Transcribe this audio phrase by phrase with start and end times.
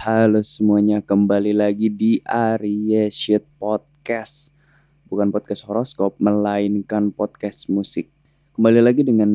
[0.00, 4.48] Halo semuanya, kembali lagi di Arya Shit Podcast.
[5.04, 8.08] Bukan podcast horoskop, melainkan podcast musik.
[8.56, 9.28] Kembali lagi dengan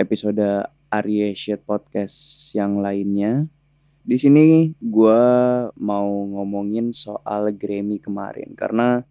[0.00, 2.16] episode Arya Shit Podcast
[2.56, 3.44] yang lainnya.
[4.00, 5.24] Di sini gue
[5.76, 9.04] mau ngomongin soal Grammy kemarin karena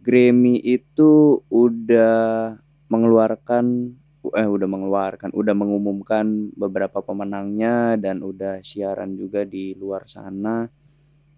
[0.00, 2.56] Grammy itu udah
[2.88, 3.92] mengeluarkan
[4.34, 10.66] eh udah mengeluarkan, udah mengumumkan beberapa pemenangnya dan udah siaran juga di luar sana.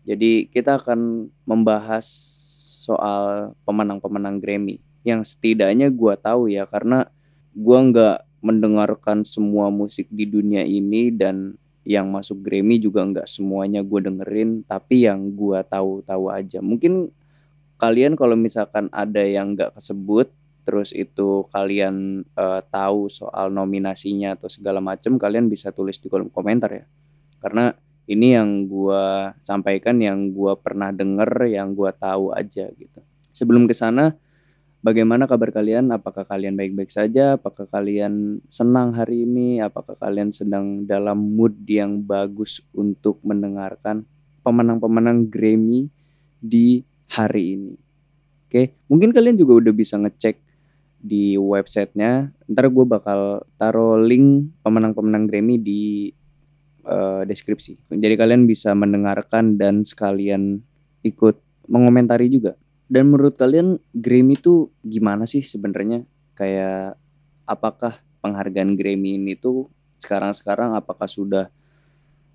[0.08, 2.06] Jadi kita akan membahas
[2.80, 7.08] soal pemenang-pemenang Grammy yang setidaknya gue tahu ya karena
[7.52, 13.84] gue nggak mendengarkan semua musik di dunia ini dan yang masuk Grammy juga nggak semuanya
[13.84, 17.12] gue dengerin tapi yang gue tahu-tahu aja mungkin
[17.80, 20.32] kalian kalau misalkan ada yang nggak kesebut
[20.70, 26.30] terus itu kalian uh, tahu soal nominasinya atau segala macam kalian bisa tulis di kolom
[26.30, 26.86] komentar ya.
[27.42, 27.74] Karena
[28.06, 33.02] ini yang gue sampaikan yang gue pernah denger yang gue tahu aja gitu.
[33.34, 34.14] Sebelum ke sana
[34.78, 35.90] bagaimana kabar kalian?
[35.90, 37.34] Apakah kalian baik-baik saja?
[37.34, 39.58] Apakah kalian senang hari ini?
[39.58, 44.06] Apakah kalian sedang dalam mood yang bagus untuk mendengarkan
[44.46, 45.90] pemenang-pemenang Grammy
[46.38, 47.74] di hari ini?
[48.46, 50.49] Oke, mungkin kalian juga udah bisa ngecek
[51.00, 52.30] di websitenya.
[52.46, 56.12] Ntar gue bakal taruh link pemenang-pemenang Grammy di
[56.84, 57.80] uh, deskripsi.
[57.88, 60.60] Jadi kalian bisa mendengarkan dan sekalian
[61.00, 62.54] ikut mengomentari juga.
[62.90, 66.04] Dan menurut kalian Grammy itu gimana sih sebenarnya?
[66.36, 67.00] Kayak
[67.48, 71.48] apakah penghargaan Grammy ini tuh sekarang-sekarang apakah sudah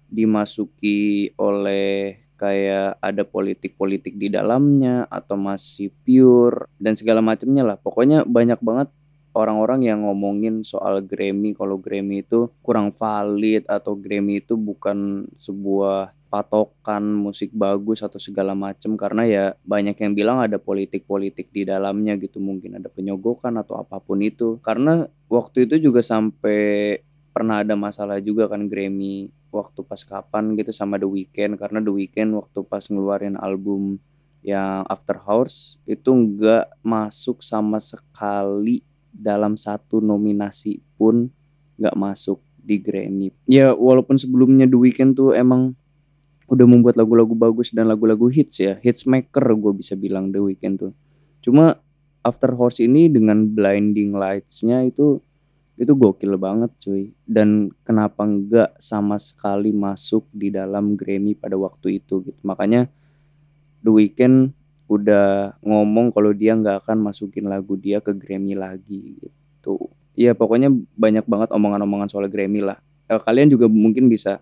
[0.10, 7.78] dimasuki oleh kayak ada politik-politik di dalamnya atau masih pure dan segala macamnya lah.
[7.80, 8.92] Pokoknya banyak banget
[9.36, 11.52] orang-orang yang ngomongin soal Grammy.
[11.52, 18.56] Kalau Grammy itu kurang valid atau Grammy itu bukan sebuah patokan musik bagus atau segala
[18.56, 18.96] macam.
[18.96, 22.40] Karena ya banyak yang bilang ada politik-politik di dalamnya gitu.
[22.40, 24.58] Mungkin ada penyogokan atau apa pun itu.
[24.64, 27.04] Karena waktu itu juga sampai
[27.36, 31.94] pernah ada masalah juga kan Grammy waktu pas kapan gitu sama The Weeknd karena The
[31.96, 34.04] Weeknd waktu pas ngeluarin album
[34.46, 41.32] yang After Hours itu nggak masuk sama sekali dalam satu nominasi pun
[41.80, 43.32] nggak masuk di Grammy.
[43.48, 45.74] Ya walaupun sebelumnya The Weeknd tuh emang
[46.46, 50.76] udah membuat lagu-lagu bagus dan lagu-lagu hits ya, hits maker gue bisa bilang The Weeknd
[50.78, 50.94] tuh.
[51.42, 51.82] Cuma
[52.26, 55.22] After Hours ini dengan blinding lights-nya itu
[55.76, 57.12] itu gokil banget cuy.
[57.28, 62.40] Dan kenapa enggak sama sekali masuk di dalam Grammy pada waktu itu gitu.
[62.48, 62.88] Makanya
[63.84, 64.56] The Weeknd
[64.86, 69.92] udah ngomong kalau dia nggak akan masukin lagu dia ke Grammy lagi gitu.
[70.16, 72.80] Ya pokoknya banyak banget omongan-omongan soal Grammy lah.
[73.12, 74.40] Eh, kalian juga mungkin bisa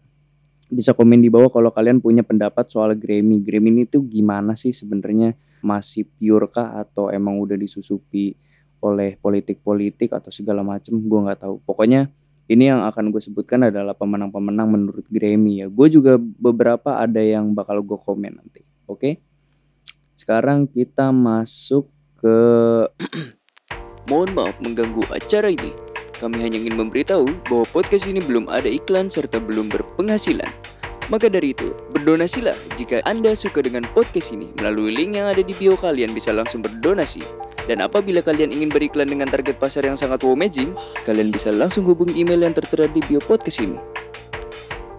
[0.69, 3.41] bisa komen di bawah kalau kalian punya pendapat soal Grammy.
[3.41, 5.33] Grammy ini tuh gimana sih sebenarnya?
[5.63, 8.35] Masih pure kah atau emang udah disusupi
[8.83, 12.11] oleh politik-politik atau segala macam gue nggak tahu pokoknya
[12.51, 17.55] ini yang akan gue sebutkan adalah pemenang-pemenang menurut Grammy ya gue juga beberapa ada yang
[17.55, 19.13] bakal gue komen nanti oke okay?
[20.19, 21.87] sekarang kita masuk
[22.19, 22.37] ke
[24.11, 25.71] mohon maaf mengganggu acara ini
[26.19, 30.51] kami hanya ingin memberitahu bahwa podcast ini belum ada iklan serta belum berpenghasilan
[31.11, 34.55] maka dari itu, berdonasilah jika Anda suka dengan podcast ini.
[34.55, 37.19] Melalui link yang ada di bio kalian bisa langsung berdonasi.
[37.63, 40.75] Dan apabila kalian ingin beriklan dengan target pasar yang sangat amazing,
[41.07, 43.79] kalian bisa langsung hubungi email yang tertera di bio podcast ini.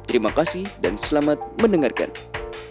[0.09, 2.09] Terima kasih dan selamat mendengarkan.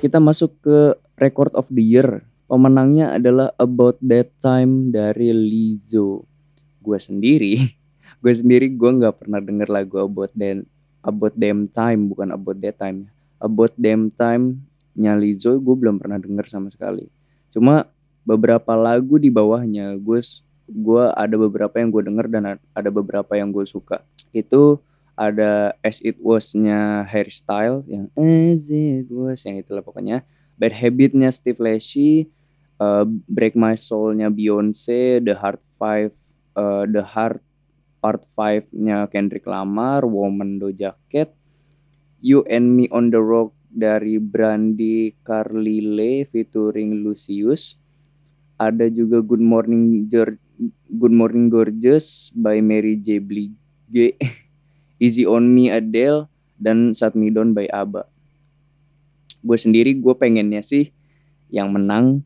[0.01, 2.25] Kita masuk ke Record of the Year.
[2.49, 6.25] Pemenangnya adalah About That Time dari Lizzo.
[6.81, 7.53] Gue sendiri,
[8.25, 10.65] gue sendiri gue nggak pernah denger lagu About That
[11.05, 13.13] About Damn Time, bukan About That Time.
[13.37, 14.65] About Damn Time
[14.97, 17.05] nya Lizzo gue belum pernah denger sama sekali.
[17.53, 17.85] Cuma
[18.23, 19.95] beberapa lagu di bawahnya.
[19.99, 20.23] Gue
[20.67, 24.01] gue ada beberapa yang gue denger dan ada beberapa yang gue suka.
[24.31, 24.79] Itu
[25.13, 30.25] ada As It Was-nya hairstyle yang As It Was yang itulah pokoknya.
[30.57, 32.29] Bad Habit-nya Steve Lacy
[32.81, 36.13] uh, Break My Soul-nya Beyonce The Heart Five
[36.57, 37.41] uh, The Heart
[38.03, 41.31] Part 5-nya Kendrick Lamar Woman Doja Cat
[42.23, 47.79] You and Me on the Rock dari Brandy Carlile featuring Lucius
[48.69, 50.07] ada juga Good Morning
[50.89, 54.15] Good Morning Gorgeous by Mary J Blige
[55.03, 58.07] Easy on Me Adele dan Sat Me Down by ABBA
[59.43, 60.95] gue sendiri gue pengennya sih
[61.51, 62.23] yang menang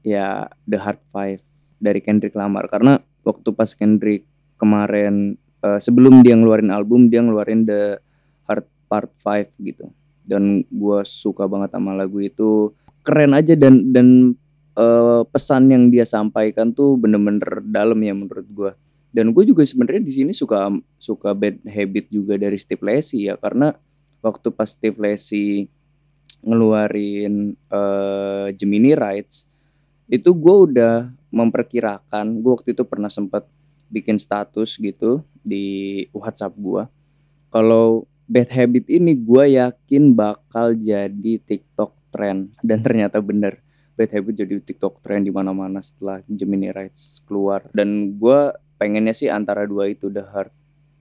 [0.00, 1.44] ya The Hard Five
[1.76, 4.24] dari Kendrick Lamar karena waktu pas Kendrick
[4.56, 8.00] kemarin uh, sebelum dia ngeluarin album dia ngeluarin The
[8.48, 9.88] Hard Part 5 gitu.
[10.24, 12.72] Dan gue suka banget sama lagu itu.
[13.04, 14.38] Keren aja dan dan
[14.78, 18.72] uh, pesan yang dia sampaikan tuh bener-bener dalam ya menurut gue.
[19.14, 23.38] Dan gue juga sebenarnya di sini suka suka bad habit juga dari Steve Lacy ya
[23.38, 23.70] karena
[24.24, 25.70] waktu pas Steve Lacy
[26.42, 29.46] ngeluarin uh, Gemini Rights
[30.10, 33.48] itu gue udah memperkirakan gue waktu itu pernah sempat
[33.88, 36.84] bikin status gitu di WhatsApp gue
[37.48, 43.60] kalau bad habit ini gue yakin bakal jadi TikTok trend dan ternyata bener
[43.94, 49.30] bad habit jadi TikTok trend di mana-mana setelah Gemini Rights keluar dan gue pengennya sih
[49.30, 50.52] antara dua itu The Heart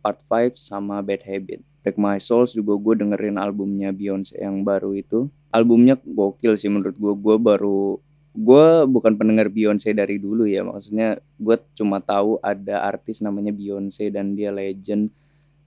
[0.04, 4.96] Part 5 sama Bad Habit Break My Souls juga gue dengerin albumnya Beyonce yang baru
[4.96, 5.28] itu.
[5.52, 7.14] Albumnya gokil sih menurut gue.
[7.20, 8.00] Gue baru
[8.34, 10.64] gue bukan pendengar Beyonce dari dulu ya.
[10.64, 15.12] Maksudnya gue cuma tahu ada artis namanya Beyonce dan dia legend.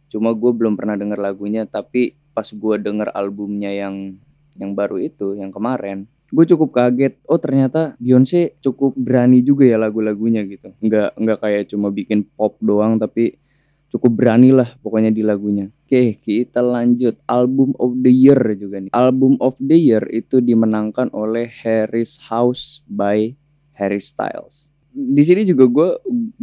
[0.08, 1.68] Cuma gue belum pernah denger lagunya.
[1.68, 4.16] Tapi pas gue denger albumnya yang
[4.56, 7.18] yang baru itu, yang kemarin, gue cukup kaget.
[7.30, 10.74] Oh ternyata Beyonce cukup berani juga ya lagu-lagunya gitu.
[10.82, 13.38] Nggak nggak kayak cuma bikin pop doang tapi
[13.86, 15.70] cukup berani lah pokoknya di lagunya.
[15.86, 18.90] Oke, kita lanjut album of the year juga nih.
[18.90, 23.38] Album of the year itu dimenangkan oleh Harris House by
[23.78, 24.74] Harry Styles.
[24.90, 25.90] Di sini juga gue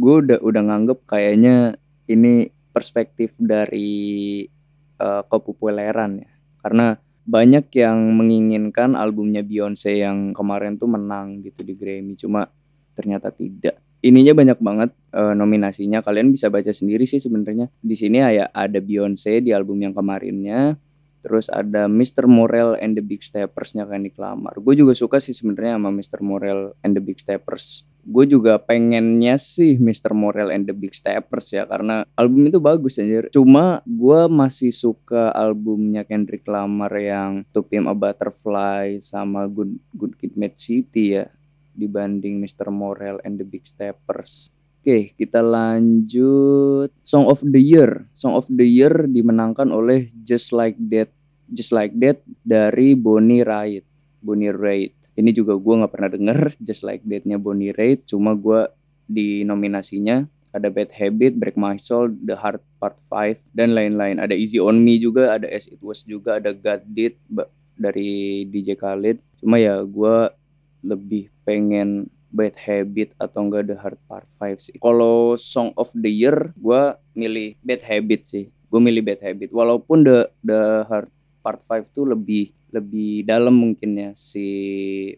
[0.00, 1.76] gue udah udah nganggep kayaknya
[2.08, 4.42] ini perspektif dari
[4.98, 6.30] uh, kepopuleran ya.
[6.64, 12.48] Karena banyak yang menginginkan albumnya Beyonce yang kemarin tuh menang gitu di Grammy, cuma
[12.94, 16.04] ternyata tidak ininya banyak banget uh, nominasinya.
[16.04, 17.72] Kalian bisa baca sendiri sih sebenarnya.
[17.80, 20.76] Di sini ya ada Beyonce di album yang kemarinnya.
[21.24, 22.28] Terus ada Mr.
[22.28, 24.60] Morel and the Big Steppers-nya Kendrick Lamar.
[24.60, 26.20] Gue juga suka sih sebenarnya sama Mr.
[26.20, 27.88] Morel and the Big Steppers.
[28.04, 30.12] Gue juga pengennya sih Mr.
[30.12, 33.32] Morel and the Big Steppers ya karena album itu bagus anjir.
[33.32, 40.14] Cuma gue masih suka albumnya Kendrick Lamar yang To Pimp a Butterfly sama Good Good
[40.20, 41.26] Kid, Mad City ya
[41.74, 42.70] dibanding Mr.
[42.70, 44.48] Morel and the Big Steppers.
[44.84, 46.92] Oke, kita lanjut.
[47.02, 48.04] Song of the Year.
[48.12, 51.08] Song of the Year dimenangkan oleh Just Like That.
[51.48, 53.88] Just Like That dari Bonnie Raitt.
[54.20, 55.03] Bonnie Raitt.
[55.14, 58.10] Ini juga gue gak pernah denger Just Like That-nya Bonnie Raitt.
[58.10, 58.66] Cuma gue
[59.06, 64.22] di nominasinya ada Bad Habit, Break My Soul, The Heart Part 5, dan lain-lain.
[64.22, 67.18] Ada Easy On Me juga, ada As It Was juga, ada God Did
[67.74, 69.18] dari DJ Khalid.
[69.42, 70.30] Cuma ya gue
[70.86, 74.76] lebih pengen Bad Habit atau enggak The Hard Part 5 sih.
[74.78, 76.82] Kalau Song of the Year, gue
[77.14, 78.44] milih Bad Habit sih.
[78.70, 79.50] Gue milih Bad Habit.
[79.54, 81.10] Walaupun The The Hard
[81.42, 84.46] Part 5 tuh lebih lebih dalam mungkin ya si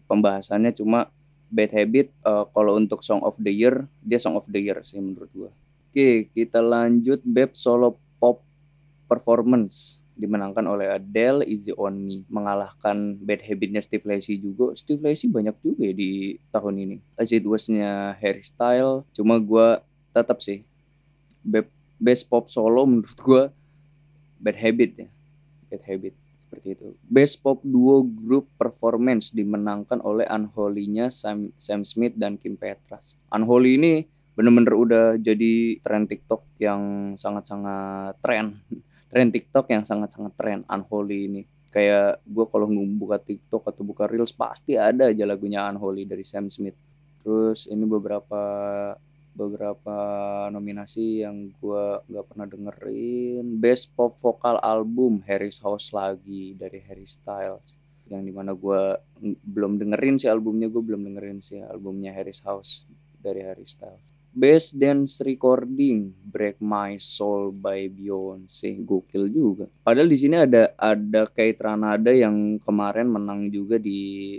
[0.05, 0.77] pembahasannya.
[0.77, 1.09] Cuma
[1.49, 5.01] Bad Habit uh, kalau untuk Song of the Year dia Song of the Year sih
[5.01, 5.51] menurut gue.
[5.89, 8.45] Oke, kita lanjut Beb Solo Pop
[9.09, 12.27] Performance dimenangkan oleh Adele Easy On Me.
[12.27, 14.75] Mengalahkan bad habitnya Steve Lacy juga.
[14.75, 16.97] Steve Lacy banyak juga ya di tahun ini.
[17.15, 19.81] As It Was-nya Harry Style cuma gue
[20.11, 20.67] tetap sih
[21.97, 23.43] best pop solo menurut gue
[24.37, 25.09] Bad Habit ya.
[25.71, 26.26] Bad Habit
[26.67, 32.59] seperti itu Best Pop Duo Group Performance dimenangkan oleh Unholy-nya Sam, Sam Smith dan Kim
[32.59, 33.15] Petras.
[33.31, 33.93] Unholy ini
[34.35, 38.59] bener-bener udah jadi tren TikTok yang sangat-sangat tren.
[39.07, 41.41] Tren TikTok yang sangat-sangat tren Unholy ini.
[41.71, 42.67] Kayak gue kalau
[42.99, 46.75] buka TikTok atau buka Reels pasti ada aja lagunya Unholy dari Sam Smith.
[47.23, 48.43] Terus ini beberapa
[49.37, 49.97] beberapa
[50.49, 57.05] nominasi yang gue nggak pernah dengerin Best Pop Vocal Album Harry's House lagi dari Harry
[57.05, 57.77] Styles
[58.09, 58.97] yang di mana gue
[59.45, 62.89] belum dengerin sih albumnya gue belum dengerin sih albumnya Harry's House
[63.21, 69.65] dari Harry Styles Best Dance Recording Break My Soul by Beyonce gokil juga.
[69.81, 74.37] Padahal di sini ada ada Kate Ranada yang kemarin menang juga di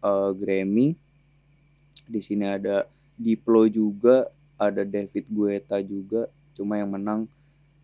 [0.00, 0.96] uh, Grammy.
[2.08, 2.88] Di sini ada
[3.18, 6.30] Diplo juga, ada David Guetta juga.
[6.54, 7.26] Cuma yang menang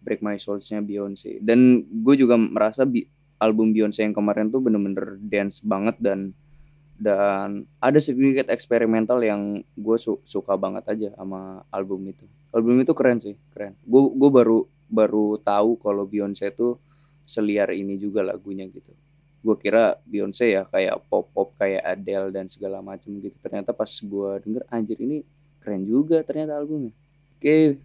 [0.01, 1.43] Break My Soul-nya Beyonce.
[1.43, 3.05] Dan gue juga merasa bi
[3.43, 6.33] album Beyonce yang kemarin tuh bener-bener dance banget dan
[6.95, 12.23] dan ada sedikit eksperimental yang gue su suka banget aja sama album itu
[12.55, 16.79] album itu keren sih keren gue baru baru tahu kalau Beyonce itu
[17.27, 18.95] seliar ini juga lagunya gitu
[19.45, 23.37] gue kira Beyonce ya kayak pop pop kayak Adele dan segala macam gitu.
[23.45, 25.21] Ternyata pas gue denger anjir ini
[25.61, 26.91] keren juga ternyata albumnya.
[27.37, 27.77] Oke.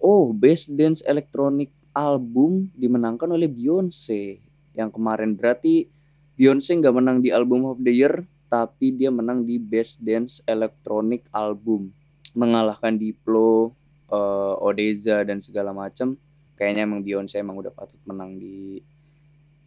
[0.00, 4.40] Oh best dance electronic album dimenangkan oleh Beyonce
[4.72, 5.86] yang kemarin berarti
[6.32, 11.24] Beyonce nggak menang di album of the year tapi dia menang di Best Dance Electronic
[11.32, 11.88] Album.
[12.36, 13.72] Mengalahkan Diplo,
[14.12, 16.20] uh, Odeza dan segala macam.
[16.60, 18.84] Kayaknya emang Beyonce emang udah patut menang di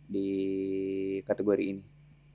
[0.07, 0.29] di
[1.25, 1.83] kategori ini.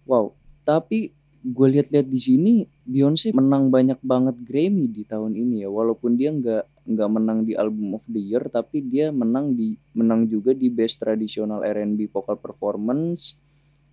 [0.06, 0.34] Wow,
[0.66, 5.72] tapi gue lihat-lihat di sini Beyonce menang banyak banget Grammy di tahun ini ya.
[5.72, 10.28] Walaupun dia nggak nggak menang di album of the year tapi dia menang di menang
[10.28, 13.40] juga di best traditional R&B vocal performance.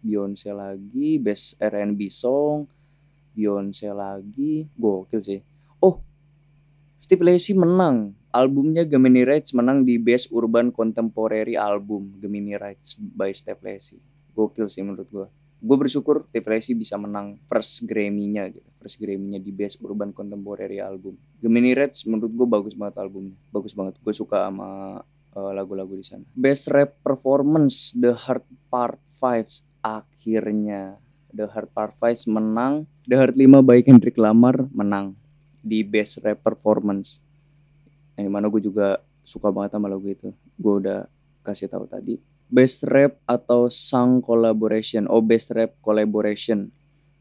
[0.04, 2.68] Beyonce lagi best R&B song.
[3.32, 5.40] Beyonce lagi gokil sih.
[5.80, 6.04] Oh
[7.00, 13.34] Steve Lacy menang albumnya Gemini Rights menang di best urban contemporary album Gemini Rights by
[13.34, 13.98] Steve Lacy
[14.38, 15.28] gokil sih menurut gue
[15.58, 20.80] gue bersyukur Steve Lacy bisa menang first Grammy-nya gitu first Grammy-nya di Best Urban Contemporary
[20.80, 21.20] Album.
[21.44, 23.36] Gemini Reds menurut gue bagus banget albumnya.
[23.52, 24.00] Bagus banget.
[24.00, 25.04] Gue suka sama
[25.36, 26.24] uh, lagu-lagu di sana.
[26.32, 30.96] Best Rap Performance The Hard Part 5 akhirnya.
[31.36, 32.88] The Hard Part 5 menang.
[33.04, 35.20] The Hard 5 by Kendrick Lamar menang
[35.60, 37.20] di Best Rap Performance
[38.18, 41.06] yang di mana gue juga suka banget sama lagu itu gue udah
[41.46, 46.72] kasih tahu tadi Best Rap atau Song Collaboration, oh Best Rap Collaboration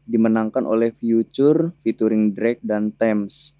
[0.07, 3.51] dimenangkan oleh Future featuring Drake dan Thames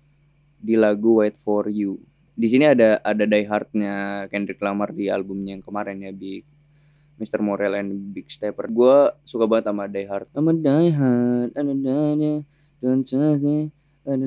[0.63, 1.99] di lagu Wait For You.
[2.39, 6.47] Di sini ada ada Die Hard-nya Kendrick Lamar di albumnya yang kemarin ya Big
[7.19, 7.43] Mr.
[7.43, 8.71] Morel and Big Stepper.
[8.71, 10.31] Gue suka banget sama Die Hard.
[10.31, 13.03] Sama Die Hard, don't
[14.07, 14.23] ada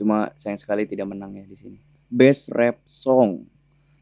[0.00, 1.85] Cuma sayang sekali tidak menang ya di sini.
[2.06, 3.50] Best Rap Song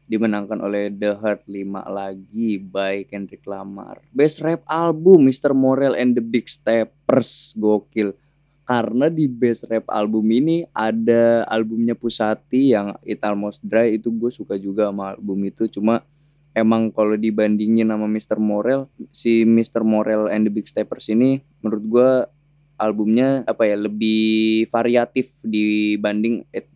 [0.05, 4.05] dimenangkan oleh The Heart 5 lagi by Kendrick Lamar.
[4.13, 5.57] Best Rap Album Mr.
[5.57, 8.13] Morel and the Big Steppers gokil.
[8.65, 14.29] Karena di Best Rap Album ini ada albumnya Pusati yang It Almost Dry itu gue
[14.29, 16.05] suka juga sama album itu cuma
[16.53, 18.37] emang kalau dibandingin sama Mr.
[18.41, 19.85] Morel si Mr.
[19.85, 22.09] Morel and the Big Steppers ini menurut gue
[22.77, 26.74] albumnya apa ya lebih variatif dibanding It's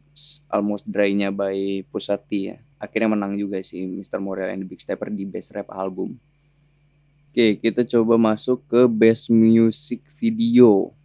[0.52, 4.24] Almost Dry-nya by Pusati ya akhirnya menang juga sih Mr.
[4.24, 6.16] Morel and the Big Stepper di Best Rap Album.
[7.30, 10.96] Oke, kita coba masuk ke Best Music Video.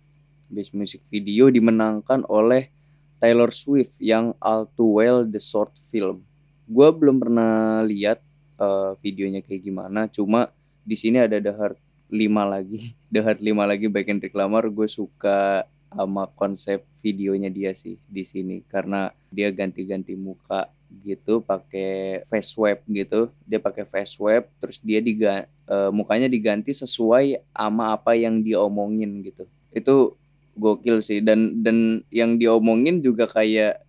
[0.48, 2.70] Best Music Video dimenangkan oleh
[3.18, 6.22] Taylor Swift yang All Too Well The Short Film.
[6.64, 8.24] Gue belum pernah lihat
[8.56, 10.48] uh, videonya kayak gimana, cuma
[10.86, 11.78] di sini ada The Heart
[12.08, 12.94] 5 lagi.
[13.12, 18.26] The Heart 5 lagi baik Kendrick Lamar, gue suka sama konsep videonya dia sih di
[18.26, 18.60] sini.
[18.66, 20.68] Karena dia ganti-ganti muka
[21.02, 23.30] gitu pakai face swap gitu.
[23.46, 28.60] Dia pakai face swap terus dia diga uh, mukanya diganti sesuai sama apa yang dia
[28.62, 29.46] omongin gitu.
[29.74, 30.18] Itu
[30.54, 31.22] gokil sih.
[31.22, 33.82] Dan dan yang diomongin juga kayak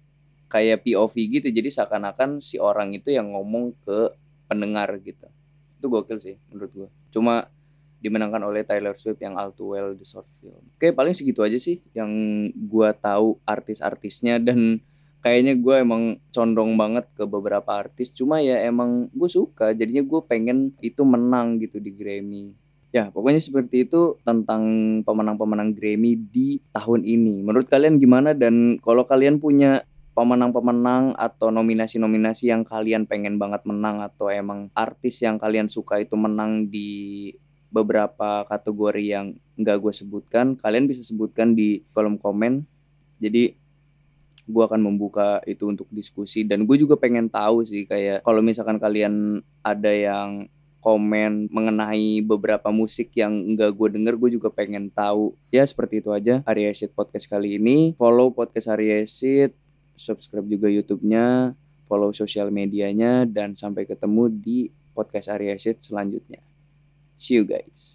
[0.50, 1.48] kayak POV gitu.
[1.52, 4.14] Jadi seakan-akan si orang itu yang ngomong ke
[4.48, 5.28] pendengar gitu.
[5.82, 6.90] Itu gokil sih menurut gua.
[7.12, 7.36] Cuma
[8.06, 10.62] dimenangkan oleh Taylor Swift yang All Too Well The Short Film.
[10.78, 12.14] Oke, paling segitu aja sih yang
[12.54, 14.38] gua tahu artis-artisnya.
[14.38, 14.86] Dan
[15.26, 18.14] kayaknya gue emang condong banget ke beberapa artis.
[18.14, 19.74] Cuma ya emang gue suka.
[19.74, 22.54] Jadinya gue pengen itu menang gitu di Grammy.
[22.94, 24.62] Ya pokoknya seperti itu tentang
[25.02, 27.42] pemenang-pemenang Grammy di tahun ini.
[27.42, 28.38] Menurut kalian gimana?
[28.38, 29.82] Dan kalau kalian punya
[30.16, 36.16] pemenang-pemenang atau nominasi-nominasi yang kalian pengen banget menang atau emang artis yang kalian suka itu
[36.16, 37.34] menang di
[37.76, 42.64] beberapa kategori yang nggak gue sebutkan kalian bisa sebutkan di kolom komen.
[43.20, 43.52] Jadi
[44.48, 46.48] gue akan membuka itu untuk diskusi.
[46.48, 50.48] Dan gue juga pengen tahu sih kayak kalau misalkan kalian ada yang
[50.80, 55.36] komen mengenai beberapa musik yang enggak gue denger gue juga pengen tahu.
[55.52, 57.92] Ya seperti itu aja Arya Shit Podcast kali ini.
[58.00, 59.52] Follow podcast Arya Shit
[59.96, 61.56] subscribe juga YouTube-nya
[61.88, 64.58] follow sosial medianya dan sampai ketemu di
[64.92, 66.44] podcast Arya Shit selanjutnya
[67.18, 67.94] see you guys